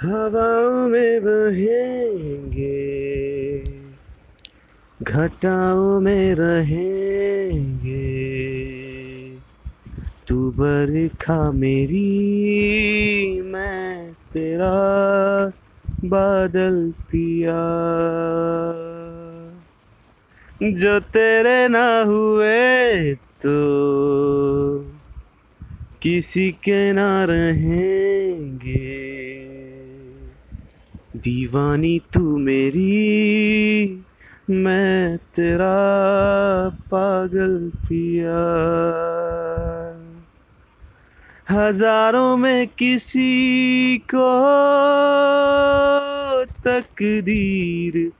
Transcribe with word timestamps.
हवाओं 0.00 0.88
में 0.88 1.20
बहेंगे, 1.22 2.76
घटाओं 5.02 6.00
में 6.00 6.34
रहेंगे। 6.34 8.06
तू 10.28 10.50
बरखा 10.50 11.52
मेरी, 11.52 13.40
मैं 13.42 14.12
तेरा 14.12 15.46
बादल 16.04 16.92
पिया। 17.00 17.62
जो 20.62 21.00
तेरे 21.00 21.68
ना 21.68 22.02
हुए 22.02 23.14
तो 23.14 23.56
किसी 26.02 26.50
के 26.50 26.92
ना 26.92 27.24
रहेंगे। 27.24 28.95
दीवानी 31.26 31.98
तू 31.98 32.36
मेरी, 32.38 33.86
मैं 34.50 35.16
तेरा 35.18 35.76
पागल 36.68 37.72
पिया। 37.88 38.42
हज़ारों 41.50 42.36
में 42.36 42.66
किसी 42.66 43.98
को 44.14 44.28
तकदीर 46.64 48.12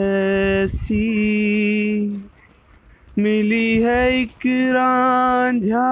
ऐसी 0.00 1.06
मिली 3.18 3.82
है 3.82 4.20
एक 4.20 4.46
रांझा 4.46 5.90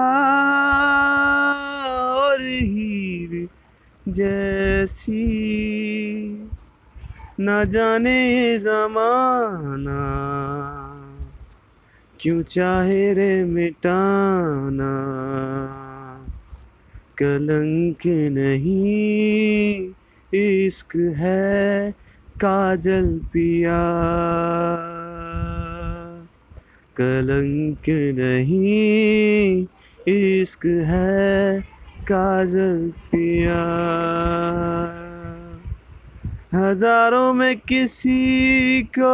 और 2.07 2.43
हीर 2.43 3.49
जैसी। 4.09 5.80
न 7.43 7.65
जाने 7.71 8.59
जमाना। 8.59 9.97
क्यों 12.21 12.43
चाहे 12.43 13.13
रे 13.13 13.45
मिटाना? 13.45 14.91
कलंक 17.19 17.99
नहीं, 18.07 19.89
इश्क 20.35 20.97
है 20.97 21.91
काजल 22.41 23.21
पिया। 23.33 23.93
कलंक 26.97 28.15
नहीं, 28.19 29.67
इश्क 30.09 30.67
है 30.67 31.61
काजल 32.03 32.93
पिया। 32.97 34.10
हज़ारों 36.55 37.33
में 37.33 37.57
किसी 37.59 38.83
को 38.99 39.11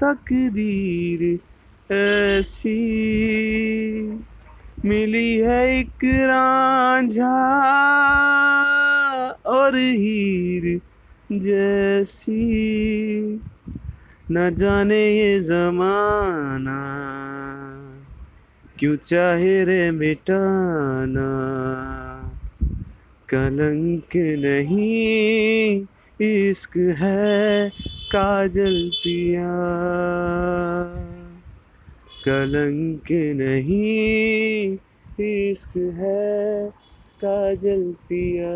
तकदीर 0.00 1.22
ऐसी 1.94 2.76
मिली 4.84 5.36
है 5.36 5.78
एक 5.78 6.04
रांझा 6.04 7.32
और 9.46 9.76
हीर 9.76 10.80
जैसी। 11.32 12.34
न 14.32 14.54
जाने 14.54 15.18
ये 15.18 15.40
जमाना 15.40 16.78
क्यों 18.78 18.96
चाहे 18.96 19.64
रे 19.64 19.90
मिटाना। 19.90 21.30
कलंक 23.30 24.16
नहीं 24.16 25.86
इश्क 26.20 26.76
है 26.76 27.70
काजल 28.12 28.90
पिया। 28.94 29.50
कलंक 32.24 33.12
नहीं 33.12 34.74
इश्क 35.20 35.76
है 35.76 36.70
काजल 37.24 37.92
पिया। 37.92 38.50